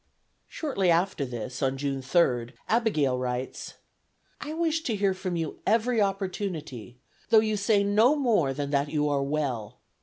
[0.47, 3.75] Shortly after this, on June 3d, Abigail writes:
[4.39, 6.97] "I wish to hear from you every opportunity,
[7.29, 9.77] though you say no more than that you are well.